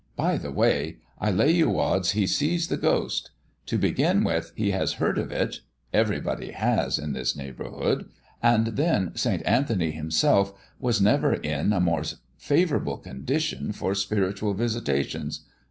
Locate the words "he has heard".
4.55-5.19